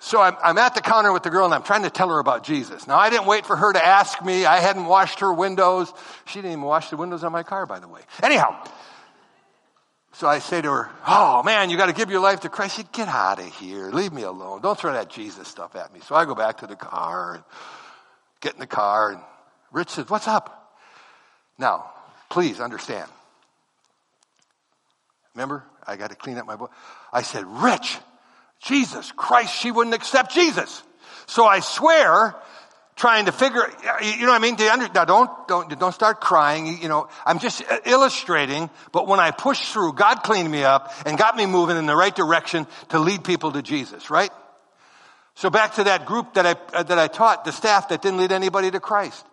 [0.00, 2.20] So I'm, I'm, at the counter with the girl and I'm trying to tell her
[2.20, 2.86] about Jesus.
[2.86, 4.46] Now I didn't wait for her to ask me.
[4.46, 5.92] I hadn't washed her windows.
[6.26, 8.00] She didn't even wash the windows on my car, by the way.
[8.22, 8.64] Anyhow,
[10.12, 12.76] so I say to her, Oh man, you got to give your life to Christ.
[12.76, 13.90] She get out of here.
[13.90, 14.62] Leave me alone.
[14.62, 16.00] Don't throw that Jesus stuff at me.
[16.00, 17.44] So I go back to the car and
[18.40, 19.20] get in the car and
[19.72, 20.76] Rich says, What's up?
[21.58, 21.90] Now,
[22.30, 23.10] please understand.
[25.34, 26.72] Remember, I got to clean up my book.
[27.12, 27.98] I said, Rich,
[28.60, 30.82] Jesus Christ, she wouldn't accept Jesus.
[31.26, 32.34] So I swear,
[32.96, 33.62] trying to figure,
[34.02, 34.56] you know what I mean?
[34.94, 36.78] Now don't, don't, don't start crying.
[36.82, 41.16] You know, I'm just illustrating, but when I pushed through, God cleaned me up and
[41.16, 44.30] got me moving in the right direction to lead people to Jesus, right?
[45.34, 48.32] So back to that group that I, that I taught, the staff that didn't lead
[48.32, 49.24] anybody to Christ.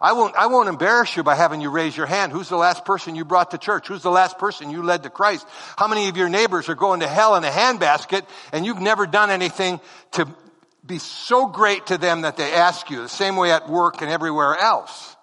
[0.00, 2.32] I won't, I won't embarrass you by having you raise your hand.
[2.32, 3.86] Who's the last person you brought to church?
[3.86, 5.46] Who's the last person you led to Christ?
[5.76, 9.06] How many of your neighbors are going to hell in a handbasket and you've never
[9.06, 9.78] done anything
[10.12, 10.26] to
[10.86, 14.10] be so great to them that they ask you the same way at work and
[14.10, 15.16] everywhere else?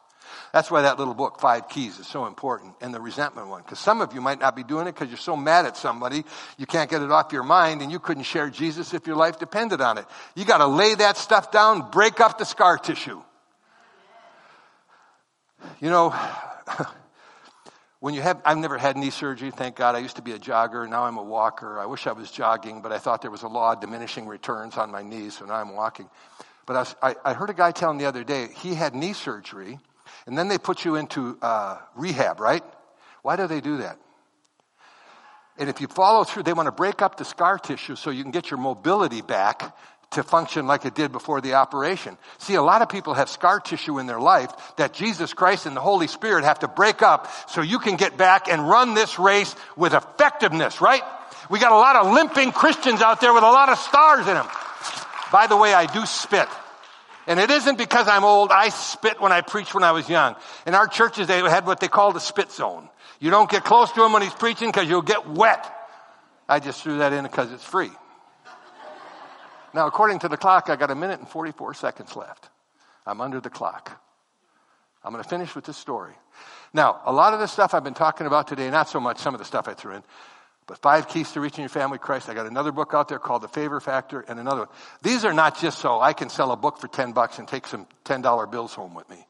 [0.54, 2.76] That's why that little book, Five Keys, is so important.
[2.80, 3.64] And the resentment one.
[3.64, 6.24] Because some of you might not be doing it because you're so mad at somebody,
[6.58, 9.40] you can't get it off your mind and you couldn't share Jesus if your life
[9.40, 10.06] depended on it.
[10.36, 13.22] You gotta lay that stuff down, break up the scar tissue.
[15.80, 16.10] You know,
[18.00, 19.96] when you have, I've never had knee surgery, thank God.
[19.96, 21.80] I used to be a jogger, now I'm a walker.
[21.80, 24.78] I wish I was jogging, but I thought there was a law of diminishing returns
[24.78, 26.10] on my knees, so now I'm walking.
[26.66, 29.14] But I, was, I, I heard a guy telling the other day, he had knee
[29.14, 29.80] surgery,
[30.26, 32.64] and then they put you into uh, rehab, right?
[33.22, 33.98] Why do they do that?
[35.58, 38.22] And if you follow through, they want to break up the scar tissue so you
[38.22, 39.76] can get your mobility back
[40.12, 42.18] to function like it did before the operation.
[42.38, 45.76] See, a lot of people have scar tissue in their life that Jesus Christ and
[45.76, 49.20] the Holy Spirit have to break up so you can get back and run this
[49.20, 51.04] race with effectiveness, right?
[51.50, 54.34] We got a lot of limping Christians out there with a lot of stars in
[54.34, 54.48] them.
[55.32, 56.48] By the way, I do spit.
[57.28, 58.52] And it isn't because I'm old.
[58.52, 60.36] I spit when I preached when I was young.
[60.66, 62.88] In our churches, they had what they called a spit zone.
[63.20, 65.74] You don't get close to him when he's preaching because you'll get wet.
[66.48, 67.92] I just threw that in because it's free.
[69.78, 72.50] Now, according to the clock, I got a minute and 44 seconds left.
[73.06, 74.02] I'm under the clock.
[75.04, 76.16] I'm going to finish with this story.
[76.74, 79.36] Now, a lot of the stuff I've been talking about today, not so much some
[79.36, 80.04] of the stuff I threw in,
[80.66, 82.28] but five keys to reaching your family Christ.
[82.28, 84.70] I got another book out there called The Favor Factor and another one.
[85.04, 87.68] These are not just so I can sell a book for 10 bucks and take
[87.68, 89.28] some $10 bills home with me.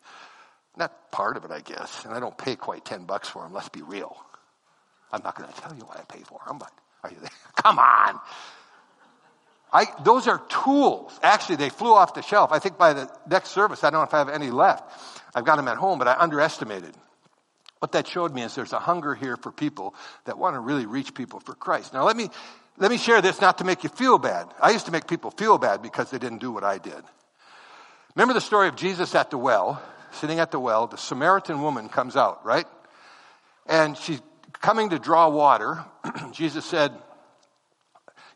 [0.77, 2.05] Not part of it, I guess.
[2.05, 3.51] And I don't pay quite 10 bucks for them.
[3.51, 4.15] Let's be real.
[5.12, 6.71] I'm not going to tell you what I pay for them, but
[7.03, 7.31] are you there?
[7.57, 8.21] Come on.
[9.71, 11.19] I, those are tools.
[11.21, 12.51] Actually, they flew off the shelf.
[12.51, 14.84] I think by the next service, I don't know if I have any left.
[15.36, 16.93] I've got them at home, but I underestimated.
[17.80, 19.93] What that showed me is there's a hunger here for people
[20.25, 21.93] that want to really reach people for Christ.
[21.93, 22.30] Now let me,
[22.77, 24.47] let me share this not to make you feel bad.
[24.60, 27.03] I used to make people feel bad because they didn't do what I did.
[28.15, 31.88] Remember the story of Jesus at the well, sitting at the well, the Samaritan woman
[31.88, 32.65] comes out, right?
[33.67, 34.21] And she's
[34.53, 35.86] coming to draw water.
[36.32, 36.93] Jesus said,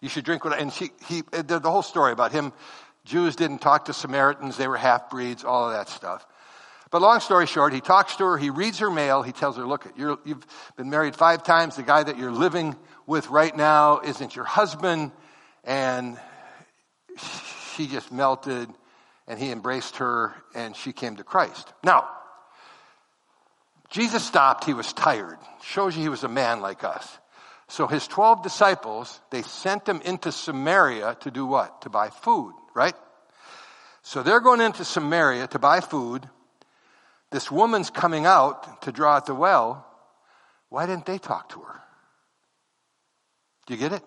[0.02, 2.52] you should drink what, and she, he, the, whole story about him,
[3.06, 6.26] Jews didn't talk to Samaritans, they were half breeds, all of that stuff.
[6.90, 9.66] But long story short, he talks to her, he reads her mail, he tells her,
[9.66, 14.02] look, you have been married five times, the guy that you're living with right now
[14.02, 15.12] isn't your husband,
[15.64, 16.18] and
[17.76, 18.70] she just melted,
[19.28, 21.72] and he embraced her, and she came to Christ.
[21.84, 22.10] Now,
[23.90, 25.38] Jesus stopped, he was tired.
[25.64, 27.20] Shows you he was a man like us.
[27.72, 31.84] So his 12 disciples, they sent him into Samaria to do what?
[31.84, 32.96] To buy food, right?
[34.04, 36.28] So they're going into Samaria to buy food.
[37.30, 39.88] This woman's coming out to draw at the well.
[40.68, 41.80] Why didn't they talk to her?
[43.68, 44.04] Do you get it?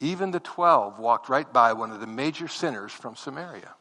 [0.00, 3.74] Even the 12 walked right by one of the major sinners from Samaria.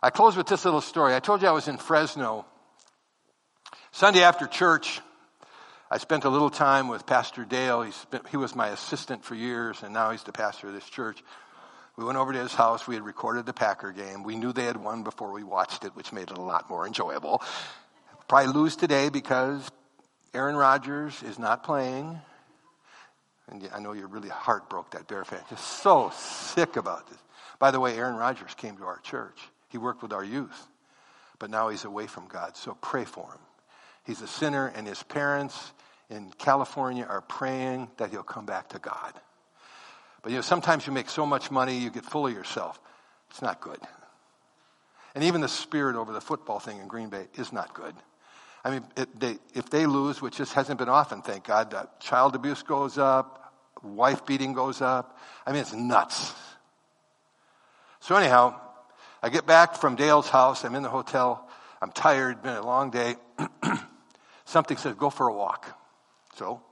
[0.00, 1.12] I close with this little story.
[1.12, 2.46] I told you I was in Fresno.
[3.90, 5.00] Sunday after church,
[5.90, 7.90] I spent a little time with Pastor Dale.
[8.10, 11.22] Been, he was my assistant for years, and now he's the pastor of this church.
[11.96, 12.86] We went over to his house.
[12.86, 14.22] We had recorded the Packer game.
[14.22, 16.86] We knew they had won before we watched it, which made it a lot more
[16.86, 17.42] enjoyable.
[18.28, 19.66] Probably lose today because
[20.34, 22.20] Aaron Rodgers is not playing.
[23.48, 25.40] And I know you're really heartbroken, that Bear fan.
[25.48, 27.18] Just so sick about this.
[27.58, 29.38] By the way, Aaron Rodgers came to our church.
[29.70, 30.68] He worked with our youth.
[31.38, 32.56] But now he's away from God.
[32.58, 33.40] So pray for him.
[34.08, 35.72] He's a sinner, and his parents
[36.08, 39.12] in California are praying that he'll come back to God.
[40.22, 42.80] But you know, sometimes you make so much money, you get full of yourself.
[43.28, 43.78] It's not good.
[45.14, 47.94] And even the spirit over the football thing in Green Bay is not good.
[48.64, 52.34] I mean, it, they, if they lose, which just hasn't been often, thank God, child
[52.34, 55.18] abuse goes up, wife beating goes up.
[55.44, 56.32] I mean, it's nuts.
[58.00, 58.58] So anyhow,
[59.22, 60.64] I get back from Dale's house.
[60.64, 61.46] I'm in the hotel.
[61.82, 62.42] I'm tired.
[62.42, 63.16] Been a long day.
[64.48, 65.78] Something says, go for a walk.
[66.36, 66.62] So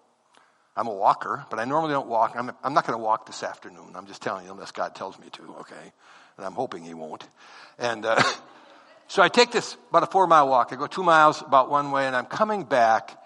[0.75, 2.33] I'm a walker, but I normally don't walk.
[2.35, 3.93] I'm, I'm not going to walk this afternoon.
[3.95, 5.93] I'm just telling you, unless God tells me to, okay?
[6.39, 7.29] And I'm hoping He won't.
[7.79, 8.23] And uh,
[9.09, 10.73] so I take this about a four mile walk.
[10.73, 13.23] I go two miles about one way, and I'm coming back,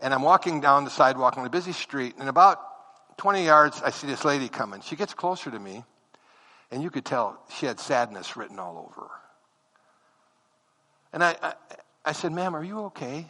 [0.00, 2.58] and I'm walking down the sidewalk on a busy street, and about
[3.18, 4.80] 20 yards, I see this lady coming.
[4.80, 5.84] She gets closer to me,
[6.72, 9.14] and you could tell she had sadness written all over her.
[11.12, 11.54] And I, I,
[12.06, 13.28] I said, Ma'am, are you okay?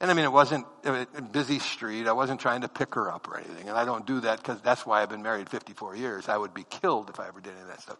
[0.00, 2.06] And I mean, it wasn't a busy street.
[2.06, 3.68] I wasn't trying to pick her up or anything.
[3.68, 6.26] And I don't do that because that's why I've been married 54 years.
[6.26, 7.98] I would be killed if I ever did any of that stuff.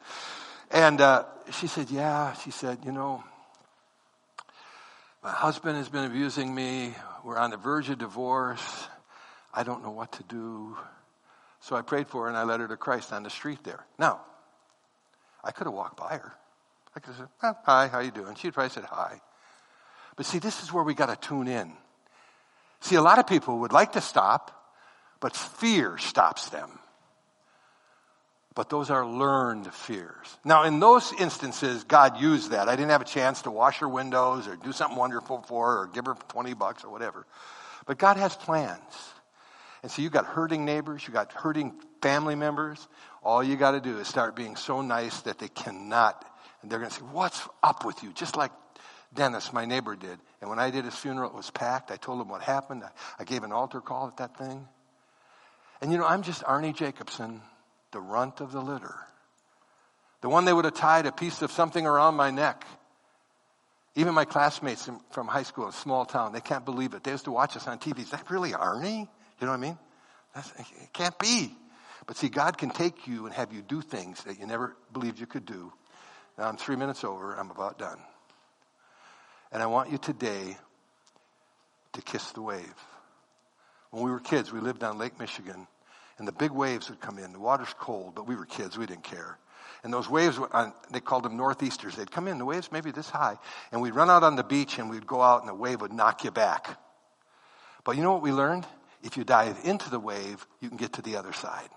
[0.70, 2.32] And uh, she said, Yeah.
[2.34, 3.22] She said, You know,
[5.22, 6.94] my husband has been abusing me.
[7.22, 8.88] We're on the verge of divorce.
[9.52, 10.78] I don't know what to do.
[11.60, 13.84] So I prayed for her and I led her to Christ on the street there.
[13.98, 14.22] Now,
[15.44, 16.32] I could have walked by her.
[16.96, 18.36] I could have said, Hi, how you doing?
[18.36, 19.20] She'd probably said hi.
[20.16, 21.72] But see, this is where we got to tune in.
[22.90, 24.50] See, a lot of people would like to stop,
[25.20, 26.68] but fear stops them.
[28.57, 30.37] But those are learned fears.
[30.44, 32.68] Now, in those instances, God used that.
[32.68, 35.83] I didn't have a chance to wash her windows or do something wonderful for her
[35.83, 37.29] or give her 20 bucks or whatever.
[37.87, 38.83] But God has plans.
[39.85, 42.88] And so you got hurting neighbors, you got hurting family members.
[43.22, 46.29] All you got to do is start being so nice that they cannot,
[46.61, 48.12] and they're going to say, What's up with you?
[48.14, 48.50] Just like
[49.12, 50.18] Dennis, my neighbor, did.
[50.40, 51.90] And when I did his funeral, it was packed.
[51.90, 52.85] I told him what happened.
[53.18, 54.68] I gave an altar call at that thing.
[55.81, 57.40] And you know, I'm just Arnie Jacobson,
[57.90, 58.94] the runt of the litter.
[60.20, 62.64] The one they would have tied a piece of something around my neck.
[63.96, 67.03] Even my classmates from high school, a small town, they can't believe it.
[67.03, 68.01] They used to watch us on TV.
[68.01, 69.09] Is that really Arnie?
[69.40, 69.79] You know what I mean?
[70.35, 71.53] That's, it can't be.
[72.07, 75.18] But see, God can take you and have you do things that you never believed
[75.18, 75.73] you could do.
[76.38, 77.35] Now I'm three minutes over.
[77.35, 77.99] I'm about done.
[79.52, 80.56] And I want you today
[81.92, 82.74] to kiss the wave.
[83.90, 85.66] When we were kids, we lived on Lake Michigan,
[86.18, 87.32] and the big waves would come in.
[87.32, 89.38] The water's cold, but we were kids, we didn't care.
[89.82, 91.96] And those waves, on, they called them northeasters.
[91.96, 93.38] They'd come in, the waves maybe this high,
[93.72, 95.92] and we'd run out on the beach and we'd go out and the wave would
[95.92, 96.78] knock you back.
[97.84, 98.66] But you know what we learned?
[99.02, 101.70] If you dive into the wave, you can get to the other side.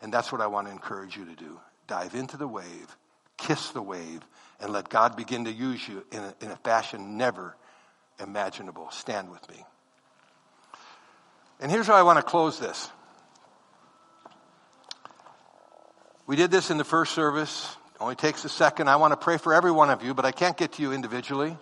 [0.00, 1.58] And that's what I want to encourage you to do.
[1.88, 2.96] Dive into the wave,
[3.36, 4.20] kiss the wave,
[4.60, 7.56] and let God begin to use you in a, in a fashion never
[8.20, 8.90] imaginable.
[8.90, 9.64] Stand with me.
[11.60, 12.90] And here's how I want to close this.
[16.26, 17.76] We did this in the first service.
[17.94, 18.88] It only takes a second.
[18.88, 20.92] I want to pray for every one of you, but I can't get to you
[20.92, 21.56] individually.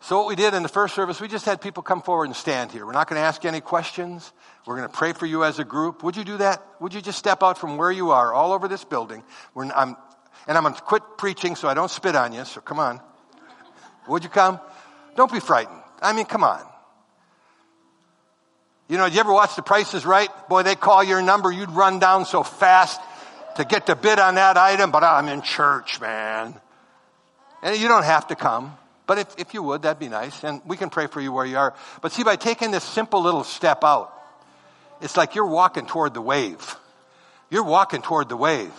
[0.00, 2.36] So, what we did in the first service, we just had people come forward and
[2.36, 2.84] stand here.
[2.84, 4.32] We're not going to ask any questions.
[4.66, 6.04] We're going to pray for you as a group.
[6.04, 6.62] Would you do that?
[6.80, 9.24] Would you just step out from where you are, all over this building?
[9.54, 9.96] We're, I'm,
[10.46, 13.00] and I'm going to quit preaching so I don't spit on you, so come on.
[14.08, 14.60] Would you come?
[15.16, 15.80] Don't be frightened.
[16.00, 16.62] I mean, come on.
[18.88, 20.28] You know, did you ever watch The Price is Right?
[20.48, 23.00] Boy, they call your number, you'd run down so fast
[23.56, 26.54] to get the bid on that item, but I'm in church, man.
[27.62, 28.76] And you don't have to come,
[29.06, 30.44] but if, if you would, that'd be nice.
[30.44, 31.74] And we can pray for you where you are.
[32.00, 34.12] But see, by taking this simple little step out,
[35.00, 36.76] it's like you're walking toward the wave.
[37.50, 38.72] You're walking toward the wave.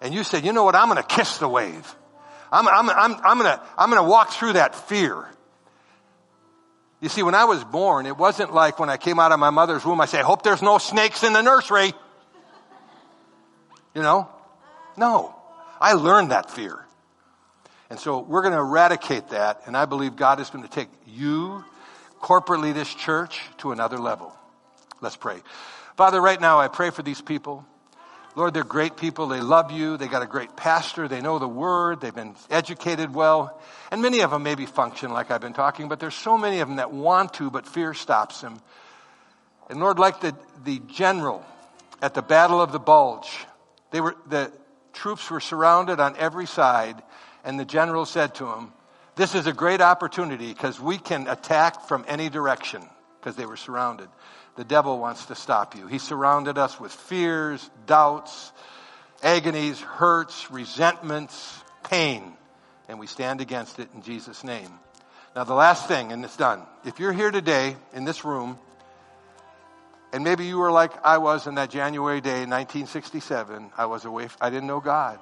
[0.00, 0.74] And you said, you know what?
[0.74, 1.94] I'm going to kiss the wave.
[2.52, 5.26] I'm, I'm, I'm, I'm going to, I'm going to walk through that fear.
[7.00, 9.50] You see, when I was born, it wasn't like when I came out of my
[9.50, 11.92] mother's womb, I say, I hope there's no snakes in the nursery.
[13.94, 14.28] You know?
[14.96, 15.34] No.
[15.80, 16.78] I learned that fear.
[17.90, 20.88] And so we're going to eradicate that, and I believe God is going to take
[21.06, 21.64] you,
[22.20, 24.32] corporately, this church, to another level.
[25.00, 25.38] Let's pray.
[25.96, 27.64] Father, right now I pray for these people.
[28.36, 29.28] Lord, they're great people.
[29.28, 29.96] They love you.
[29.96, 31.08] They got a great pastor.
[31.08, 32.02] They know the word.
[32.02, 33.58] They've been educated well.
[33.90, 36.68] And many of them maybe function like I've been talking, but there's so many of
[36.68, 38.60] them that want to, but fear stops them.
[39.70, 41.44] And Lord, like the, the general
[42.02, 43.46] at the Battle of the Bulge,
[43.90, 44.52] they were, the
[44.92, 47.02] troops were surrounded on every side,
[47.42, 48.70] and the general said to them,
[49.14, 52.82] This is a great opportunity because we can attack from any direction
[53.18, 54.08] because they were surrounded.
[54.56, 55.86] The devil wants to stop you.
[55.86, 58.52] He surrounded us with fears, doubts,
[59.22, 62.32] agonies, hurts, resentments, pain,
[62.88, 64.70] and we stand against it in Jesus' name.
[65.34, 66.62] Now, the last thing, and it's done.
[66.84, 68.58] If you're here today in this room,
[70.12, 74.06] and maybe you were like I was in that January day, in 1967, I was
[74.06, 75.18] away, I didn't know God.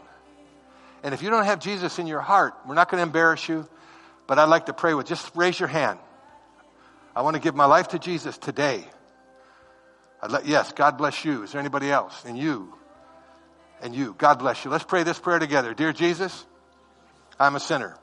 [1.02, 3.68] And if you don't have Jesus in your heart, we're not going to embarrass you,
[4.28, 5.98] but I'd like to pray with, just raise your hand.
[7.16, 8.84] I want to give my life to Jesus today.
[10.28, 11.42] Let, yes, God bless you.
[11.42, 12.24] Is there anybody else?
[12.24, 12.74] And you.
[13.82, 14.14] And you.
[14.16, 14.70] God bless you.
[14.70, 15.74] Let's pray this prayer together.
[15.74, 16.44] Dear Jesus,
[17.38, 17.96] I'm a sinner.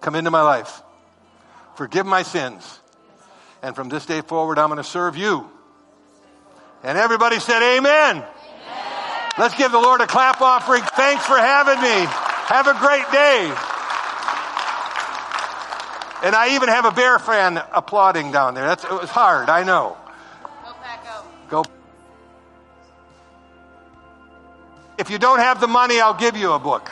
[0.00, 0.82] Come into my life.
[1.76, 2.80] Forgive my sins.
[3.62, 5.48] And from this day forward, I'm going to serve you.
[6.82, 8.16] And everybody said, Amen.
[8.16, 8.28] Amen.
[9.38, 10.82] Let's give the Lord a clap offering.
[10.82, 12.06] Thanks for having me.
[12.48, 13.54] Have a great day.
[16.24, 18.66] And I even have a bear fan applauding down there.
[18.66, 19.96] That's, it was hard, I know.
[21.52, 21.62] Go.
[24.96, 26.90] If you don't have the money, I'll give you a book.